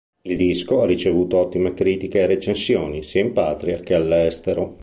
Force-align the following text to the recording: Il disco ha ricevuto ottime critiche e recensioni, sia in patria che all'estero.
Il 0.23 0.35
disco 0.35 0.81
ha 0.81 0.87
ricevuto 0.87 1.37
ottime 1.37 1.75
critiche 1.75 2.21
e 2.21 2.25
recensioni, 2.25 3.03
sia 3.03 3.21
in 3.21 3.33
patria 3.33 3.81
che 3.81 3.93
all'estero. 3.93 4.77